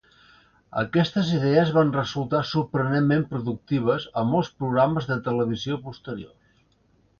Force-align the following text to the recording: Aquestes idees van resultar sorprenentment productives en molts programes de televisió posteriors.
Aquestes 0.83 1.27
idees 1.39 1.73
van 1.75 1.91
resultar 1.97 2.41
sorprenentment 2.53 3.27
productives 3.35 4.09
en 4.23 4.33
molts 4.33 4.51
programes 4.63 5.13
de 5.13 5.21
televisió 5.31 5.81
posteriors. 5.87 6.53